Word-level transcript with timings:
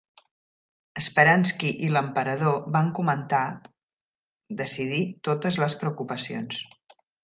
Speransky 1.07 1.69
i 1.89 1.91
l'emperador 1.93 2.57
van 2.79 2.91
comentari 3.01 4.57
decidir 4.65 5.07
totes 5.31 5.65
les 5.67 5.81
preocupacions. 5.85 6.63